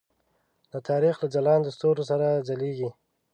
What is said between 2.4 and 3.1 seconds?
ځلیږي.